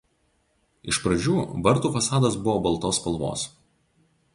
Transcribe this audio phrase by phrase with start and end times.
[0.93, 1.37] Iš pradžių
[1.69, 3.51] vartų fasadas buvo baltos spalvos.